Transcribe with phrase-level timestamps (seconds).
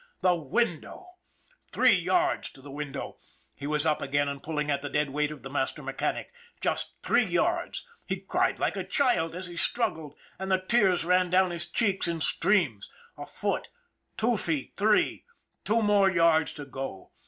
[0.21, 1.11] The window!
[1.71, 3.19] Three yards to the window!
[3.53, 6.33] He was up again, and pulling at the dead weight of the master mechanic.
[6.59, 7.85] Just three yards!
[8.07, 12.07] He cried like a child as he struggled, and the tears ran down his cheeks
[12.07, 12.89] in streams.
[13.15, 13.67] A foot,
[14.17, 15.25] two feet, three
[15.63, 17.11] two more yards to go.